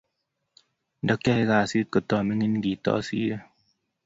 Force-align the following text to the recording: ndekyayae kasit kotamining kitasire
ndekyayae 1.03 1.45
kasit 1.49 1.87
kotamining 1.91 2.55
kitasire 2.63 3.37